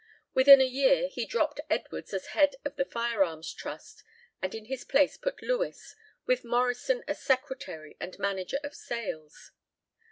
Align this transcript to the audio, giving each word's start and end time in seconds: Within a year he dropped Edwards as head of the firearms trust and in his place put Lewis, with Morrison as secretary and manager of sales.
Within 0.33 0.59
a 0.59 0.63
year 0.65 1.09
he 1.09 1.27
dropped 1.27 1.59
Edwards 1.69 2.11
as 2.11 2.25
head 2.33 2.55
of 2.65 2.75
the 2.75 2.85
firearms 2.85 3.53
trust 3.53 4.03
and 4.41 4.55
in 4.55 4.65
his 4.65 4.83
place 4.83 5.15
put 5.15 5.43
Lewis, 5.43 5.93
with 6.25 6.43
Morrison 6.43 7.03
as 7.07 7.21
secretary 7.21 7.97
and 7.99 8.17
manager 8.17 8.57
of 8.63 8.73
sales. 8.73 9.51